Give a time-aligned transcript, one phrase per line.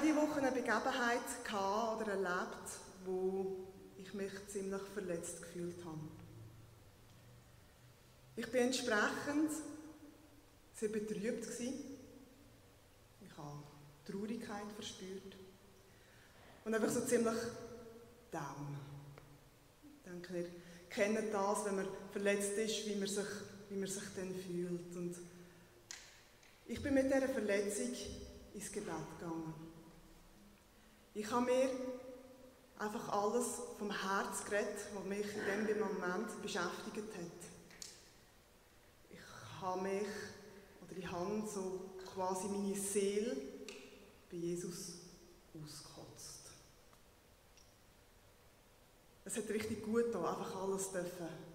[0.00, 2.70] habe diese Woche eine Begebenheit gehabt oder erlebt,
[3.04, 3.66] wo
[3.98, 6.00] ich mich ziemlich verletzt gefühlt habe.
[8.36, 9.50] Ich bin entsprechend
[10.74, 11.98] sehr betrübt gewesen.
[13.20, 13.62] Ich habe
[14.06, 15.36] Traurigkeit verspürt
[16.64, 17.36] und einfach so ziemlich
[18.30, 18.78] down.
[19.82, 20.50] Ich denke, ihr
[20.88, 23.26] kennt das, wenn man verletzt ist, wie man sich,
[23.68, 24.96] wie man sich dann fühlt.
[24.96, 25.16] Und
[26.66, 27.94] ich bin mit dieser Verletzung
[28.54, 29.69] ins Gebet gegangen.
[31.14, 31.70] Ich habe mir
[32.78, 33.46] einfach alles
[33.78, 37.50] vom Herz geredet, was mich in dem Moment beschäftigt hat.
[39.10, 40.06] Ich habe mich,
[40.82, 43.36] oder ich habe so quasi meine Seele
[44.30, 44.92] bei Jesus
[45.52, 46.50] ausgekotzt.
[49.24, 51.50] Es hat richtig gut getan, einfach alles dürfen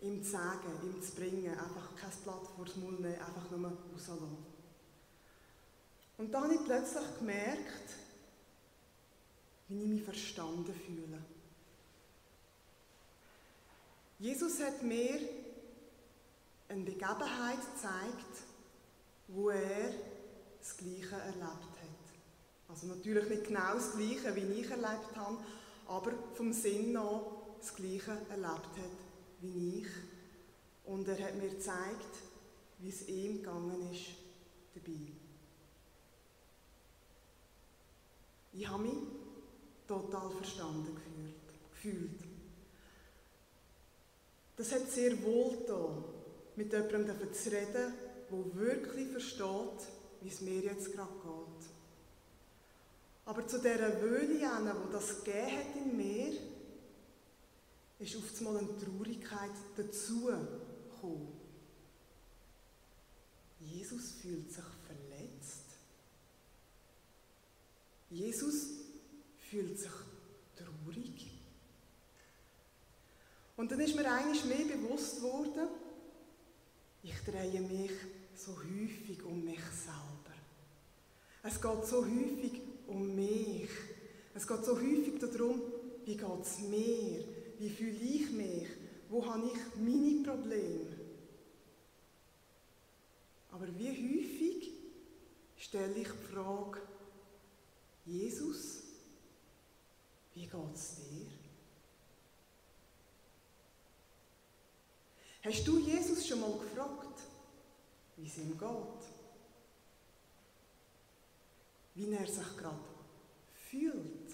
[0.00, 3.72] ihm zu sagen, ihm zu bringen, einfach kein Blatt vor das Mund nehmen, einfach nur
[3.92, 4.36] rauslassen.
[6.18, 7.90] Und dann habe ich plötzlich gemerkt,
[9.68, 11.18] wie ich mich verstanden fühle.
[14.18, 15.20] Jesus hat mir
[16.68, 18.42] eine Begebenheit gezeigt,
[19.28, 19.92] wo er
[20.58, 22.68] das Gleiche erlebt hat.
[22.68, 25.38] Also natürlich nicht genau das Gleiche, wie ich erlebt habe,
[25.86, 27.22] aber vom Sinn nach
[27.60, 29.08] das Gleiche erlebt hat
[29.40, 29.88] wie ich.
[30.84, 32.16] Und er hat mir gezeigt,
[32.78, 34.10] wie es ihm gegangen ist
[34.74, 35.12] dabei.
[38.52, 38.96] Ich habe mich
[39.88, 40.94] total verstanden
[41.72, 42.20] gefühlt.
[44.56, 46.04] Das hat sehr wohl getan,
[46.56, 47.94] mit jemandem zu reden,
[48.30, 49.88] der wirklich versteht,
[50.20, 51.70] wie es mir jetzt gerade geht.
[53.24, 56.32] Aber zu dieser Wöhle, die das gegeben hat in mir,
[57.98, 61.38] ist einmal eine Traurigkeit dazu gekommen.
[63.60, 65.64] Jesus fühlt sich verletzt.
[68.10, 68.77] Jesus
[69.50, 69.90] fühlt sich
[70.56, 71.30] traurig.
[73.56, 75.68] Und dann ist mir eigentlich mehr bewusst worden,
[77.02, 77.90] ich drehe mich
[78.34, 80.34] so häufig um mich selber.
[81.42, 83.70] Es geht so häufig um mich.
[84.34, 85.62] Es geht so häufig darum,
[86.04, 87.24] wie geht es mir?
[87.58, 88.68] Wie fühle ich mich?
[89.08, 90.98] Wo habe ich meine Probleme?
[93.50, 94.70] Aber wie häufig
[95.56, 96.80] stelle ich die Frage,
[98.04, 98.87] Jesus,
[100.38, 101.26] wie geht es dir?
[105.42, 107.22] Hast du Jesus schon mal gefragt,
[108.16, 109.02] wie es ihm geht?
[111.94, 112.78] Wie er sich gerade
[113.68, 114.30] fühlt?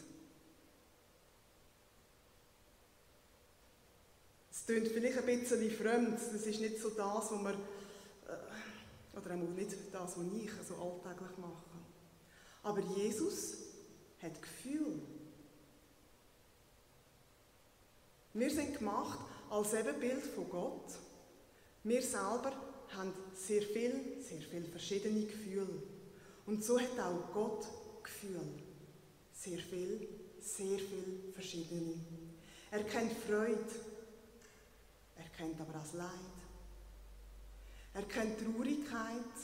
[4.50, 9.34] Es klingt vielleicht ein bisschen fremd, das ist nicht so das, was wir, äh, oder
[9.34, 11.64] auch nicht das, was ich so alltäglich mache.
[12.62, 13.54] Aber Jesus
[14.20, 15.13] hat Gefühl.
[18.34, 20.92] Wir sind gemacht als Ebenbild von Gott.
[21.84, 22.52] Wir selber
[22.96, 25.82] haben sehr viel, sehr viele verschiedene Gefühle.
[26.46, 27.66] Und so hat auch Gott
[28.02, 28.40] Gefühl.
[29.32, 30.08] Sehr viel,
[30.40, 31.94] sehr viel verschiedene.
[32.70, 33.64] Er kennt Freude.
[35.16, 36.08] Er kennt aber auch Leid.
[37.94, 39.38] Er kennt Traurigkeit.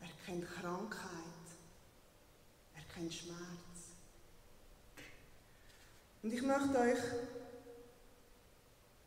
[0.00, 1.32] Er kennt Krankheit
[2.94, 3.71] kein Schmerz.
[6.22, 6.98] Und ich möchte euch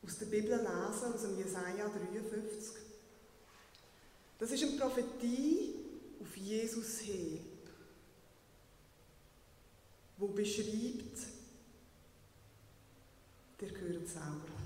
[0.03, 2.75] aus der Bibel lesen, aus dem Jesaja 53.
[4.37, 5.75] Das ist eine Prophetie
[6.21, 7.39] auf Jesus hin,
[10.17, 11.19] wo beschreibt,
[13.61, 14.65] der gehört selber.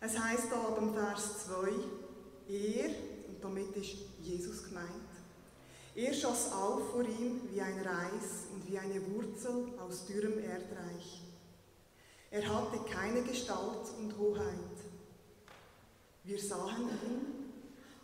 [0.00, 1.70] Es heißt da ab dem Vers 2,
[2.48, 2.90] er,
[3.28, 5.11] und damit ist Jesus gemeint,
[5.94, 11.22] er schoss auf vor ihm wie ein Reis und wie eine Wurzel aus dürrem Erdreich.
[12.30, 14.56] Er hatte keine Gestalt und Hoheit.
[16.24, 17.52] Wir sahen ihn,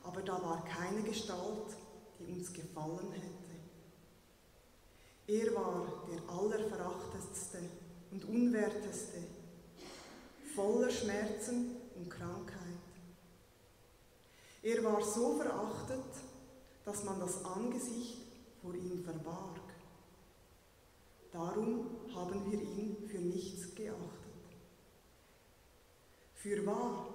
[0.05, 1.77] aber da war keine Gestalt,
[2.19, 3.49] die uns gefallen hätte.
[5.29, 7.59] Er war der allerverachtetste
[8.11, 9.19] und unwerteste,
[10.55, 12.59] voller Schmerzen und Krankheit.
[14.63, 16.28] Er war so verachtet,
[16.89, 18.17] dass man das Angesicht
[18.63, 19.61] vor ihm verbarg.
[21.31, 23.99] Darum haben wir ihn für nichts geachtet.
[26.33, 27.09] Für wahr,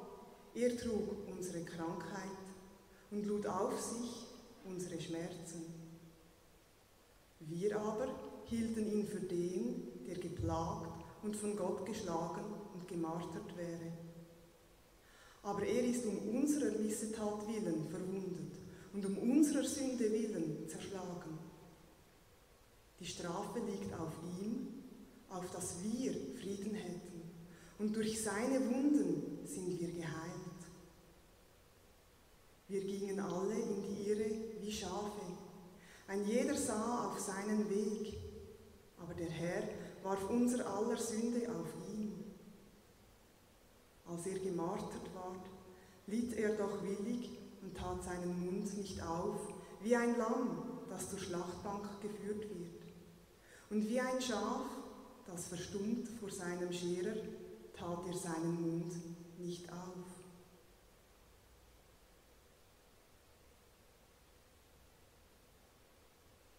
[0.53, 2.37] er trug unsere Krankheit
[3.09, 4.27] und lud auf sich
[4.63, 5.63] unsere Schmerzen.
[7.39, 8.09] Wir aber
[8.45, 12.45] hielten ihn für den, der geplagt und von Gott geschlagen
[12.75, 13.91] und gemartert wäre.
[15.41, 18.52] Aber er ist um unserer Missetat willen verwundet
[18.93, 21.39] und um unserer Sünde willen zerschlagen.
[23.05, 24.67] Strafe liegt auf ihm,
[25.29, 27.31] auf dass wir Frieden hätten.
[27.79, 30.43] Und durch seine Wunden sind wir geheilt.
[32.67, 34.31] Wir gingen alle in die Irre
[34.61, 35.21] wie Schafe.
[36.07, 38.17] Ein jeder sah auf seinen Weg,
[38.97, 39.63] aber der Herr
[40.03, 42.23] warf unser aller Sünde auf ihn.
[44.05, 45.45] Als er gemartert ward,
[46.07, 51.19] litt er doch willig und tat seinen Mund nicht auf, wie ein Lamm, das zur
[51.19, 52.83] Schlachtbank geführt wird.
[53.69, 54.65] Und wie ein Schaf,
[55.25, 57.15] das verstummt vor seinem Scherer,
[57.75, 58.93] tat er seinen Mund
[59.39, 60.13] nicht auf.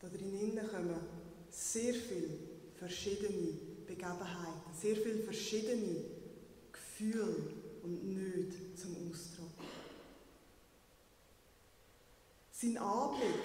[0.01, 1.01] Da drinnen kommen
[1.49, 2.39] sehr viele
[2.77, 3.53] verschiedene
[3.87, 6.05] Begebenheiten, sehr viele verschiedene
[6.73, 7.37] Gefühle
[7.83, 9.53] und Nöte zum Ausdruck.
[12.65, 13.45] Sein Anblick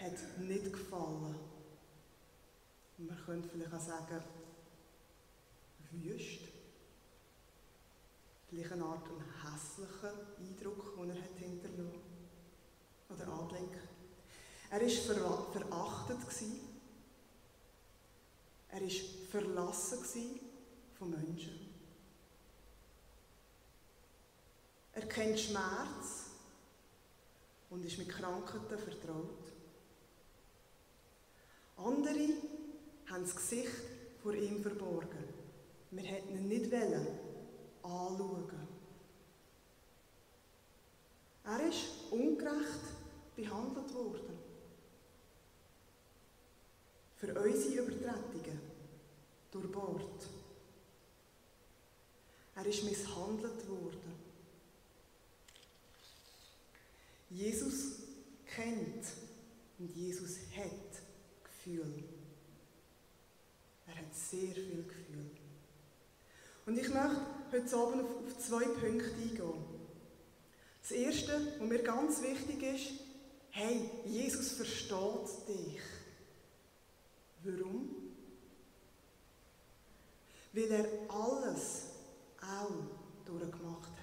[0.00, 1.36] hat nicht gefallen.
[2.98, 4.20] Und man könnte vielleicht auch sagen,
[5.92, 6.40] wüst.
[8.48, 12.00] Vielleicht eine Art einen hässlichen Eindruck, den er hat hinterlassen
[13.10, 13.78] Oder Anblick.
[14.70, 16.18] Er war verachtet.
[18.70, 18.90] Er war
[19.30, 20.40] verlassen
[20.98, 21.68] von Menschen.
[24.94, 26.21] Er kennt Schmerz
[27.72, 29.50] und ist mit Krankheiten vertraut.
[31.78, 32.28] Andere
[33.06, 33.72] haben das Gesicht
[34.22, 35.24] vor ihm verborgen.
[35.90, 37.06] Wir hätten ihn nicht wollen
[37.82, 38.68] anschauen.
[41.44, 42.84] Er ist ungerecht
[43.34, 44.38] behandelt worden.
[47.16, 48.60] Für unsere Übertretungen
[49.50, 50.28] durchbohrt.
[52.54, 54.22] Er ist misshandelt worden.
[57.32, 58.00] Jesus
[58.46, 59.06] kennt
[59.78, 61.02] und Jesus hat
[61.44, 62.04] Gefühl.
[63.86, 65.30] Er hat sehr viel Gefühl.
[66.66, 67.20] Und ich möchte
[67.50, 69.64] heute Abend auf, zwei Punkte eingehen.
[70.80, 73.00] Das erste, was mir ganz wichtig ist,
[73.50, 75.80] hey, Jesus versteht dich.
[77.44, 77.88] Warum?
[80.52, 81.86] Weil er alles
[82.40, 82.70] auch
[83.24, 84.01] durchgemacht hat.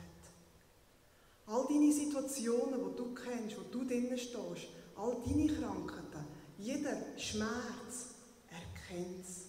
[1.49, 6.27] All deine Situationen, die du kennst, wo du drinnen stehst, all deine Krankheiten,
[6.59, 8.13] jeder Schmerz,
[8.51, 9.47] er kennt es,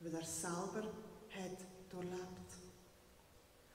[0.00, 0.88] weil er selber
[1.28, 1.58] hat
[1.90, 2.46] durchlebt.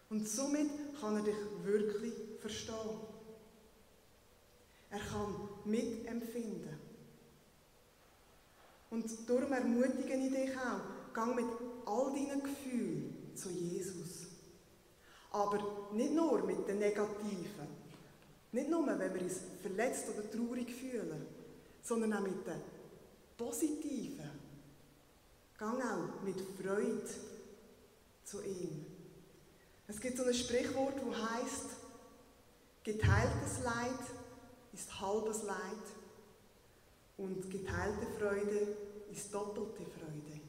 [0.09, 2.99] Und somit kann er dich wirklich verstehen.
[4.89, 6.79] Er kann mitempfinden.
[8.89, 11.45] Und darum ermutige ich dich auch, gang mit
[11.85, 14.30] all deinen Gefühlen zu Jesus.
[15.31, 17.81] Aber nicht nur mit den Negativen.
[18.51, 21.25] Nicht nur, wenn wir uns verletzt oder traurig fühlen,
[21.81, 22.61] sondern auch mit den
[23.37, 24.29] Positiven.
[25.57, 27.09] Gang auch mit Freude
[28.23, 28.85] zu ihm.
[29.87, 31.65] Es gibt so ein Sprichwort, wo heißt:
[32.83, 33.99] Geteiltes Leid
[34.73, 35.57] ist halbes Leid
[37.17, 38.75] und geteilte Freude
[39.11, 40.41] ist doppelte Freude.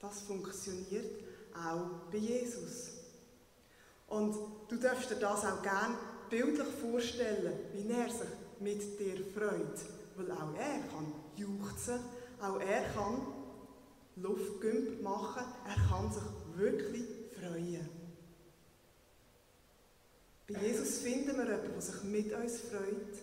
[0.00, 1.22] Das funktioniert
[1.54, 2.93] auch bei Jesus.
[4.14, 4.36] Und
[4.68, 5.96] du darfst dir das auch gerne
[6.30, 8.28] bildlich vorstellen, wie er sich
[8.60, 9.76] mit dir freut.
[10.14, 11.98] Weil auch er kann juchzen,
[12.40, 13.26] auch er kann
[14.14, 16.22] Luftgümp machen, er kann sich
[16.54, 17.04] wirklich
[17.36, 17.88] freuen.
[20.46, 23.14] Bei Jesus finden wir jemanden, der sich mit uns freut.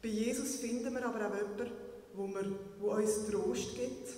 [0.00, 1.72] Bei Jesus finden wir aber auch jemanden,
[2.14, 4.14] wo, wir, wo uns Trost gibt,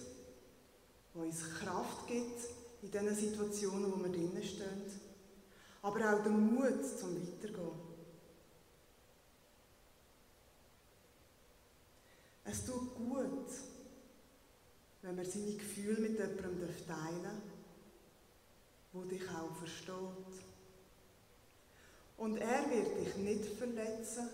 [1.14, 2.38] wo uns Kraft gibt
[2.82, 5.11] in diesen Situationen, wo wir drinnen stehen.
[5.82, 7.92] Aber auch den Mut zum Weitergehen.
[12.44, 13.48] Es tut gut,
[15.02, 17.42] wenn man seine Gefühle mit jemandem teilen darf,
[18.92, 20.44] der dich auch versteht.
[22.16, 24.28] Und er wird dich nicht verletzen,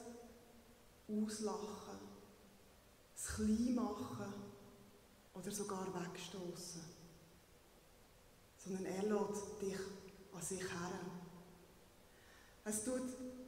[1.08, 1.98] auslachen,
[3.16, 4.34] es klein machen
[5.34, 6.82] oder sogar wegstoßen,
[8.58, 9.78] sondern er lädt dich
[10.34, 11.27] an sich her.
[12.68, 13.00] Es tut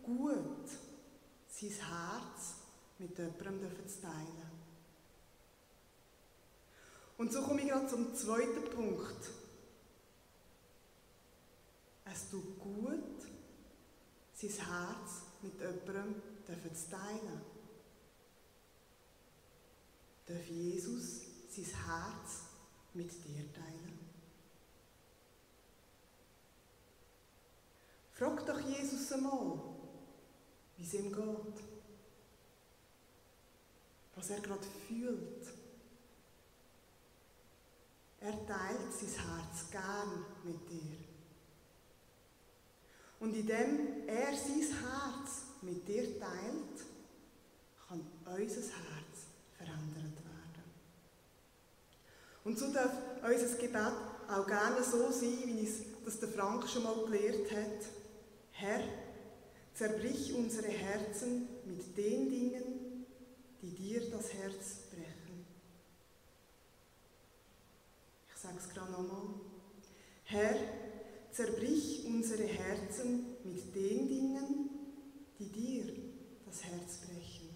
[0.03, 0.67] gut,
[1.47, 2.55] sein Herz
[2.99, 4.51] mit jemandem zu teilen.
[7.19, 9.31] Und so komme ich gerade zum zweiten Punkt.
[12.07, 13.21] Es tut gut,
[14.33, 17.43] sein Herz mit jemandem zu teilen.
[20.25, 22.45] Darf Jesus sein Herz
[22.95, 24.00] mit dir teilen?
[28.21, 29.59] Frag doch Jesus einmal,
[30.77, 31.65] wie es ihm geht.
[34.15, 35.47] Was er gerade fühlt.
[38.21, 40.99] Er teilt sein Herz gern mit dir.
[43.21, 46.85] Und indem er sein Herz mit dir teilt,
[47.89, 50.65] kann unser Herz verändert werden.
[52.45, 53.95] Und so darf unser Gebet
[54.29, 58.00] auch gerne so sein, wie es das der Frank schon mal gelehrt hat.
[59.81, 63.07] Zerbrich unsere Herzen mit den Dingen,
[63.63, 65.47] die dir das Herz brechen.
[68.29, 69.37] Ich sage es gerade nochmal.
[70.25, 70.55] Herr,
[71.31, 74.69] zerbrich unsere Herzen mit den Dingen,
[75.39, 75.95] die dir
[76.45, 77.49] das Herz brechen.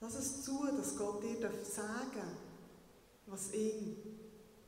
[0.00, 2.26] Lass es zu, dass Gott dir sagen darf,
[3.26, 4.18] was ihn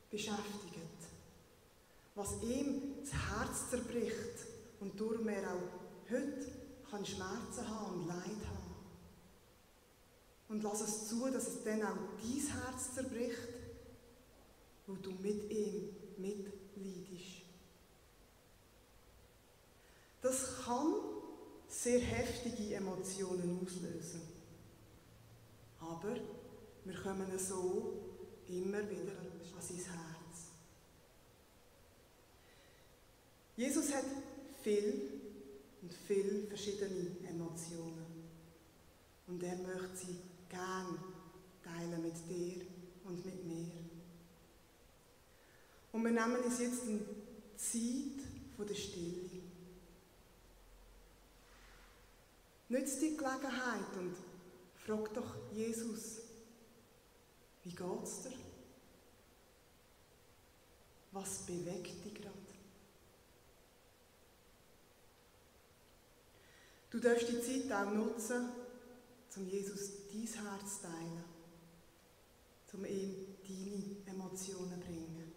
[0.09, 0.96] beschäftigt,
[2.17, 4.47] was ihm das Herz zerbricht
[4.79, 6.51] und darum er auch heute
[6.89, 8.75] kann Schmerzen haben und Leid haben.
[10.49, 13.37] Und lass es zu, dass es dann auch dein Herz zerbricht,
[14.87, 17.43] wo du mit ihm mitleidest.
[20.21, 20.95] Das kann
[21.67, 24.21] sehr heftige Emotionen auslösen.
[25.79, 26.15] Aber
[26.83, 27.93] wir kommen so
[28.47, 30.16] immer wieder an sein Herz.
[33.57, 34.05] Jesus hat
[34.61, 35.01] viel
[35.81, 38.05] und viele verschiedene Emotionen.
[39.25, 40.15] Und er möchte sie
[40.47, 40.99] gern
[41.63, 42.65] teilen mit dir
[43.03, 43.71] und mit mir.
[45.91, 46.99] Und wir nehmen uns jetzt eine
[47.57, 49.41] Zeit der Stille.
[52.69, 54.15] Nützt die Gelegenheit und
[54.75, 56.17] frag doch Jesus,
[57.63, 58.37] wie geht's dir?
[61.11, 62.36] Was bewegt dich gerade?
[66.89, 68.49] Du darfst die Zeit auch nutzen,
[69.35, 71.23] um Jesus dein Herz zu teilen,
[72.73, 75.31] um ihm deine Emotionen zu bringen.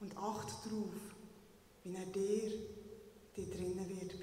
[0.00, 0.94] Und acht darauf,
[1.84, 2.50] wie er dir,
[3.36, 4.18] dir drinnen wird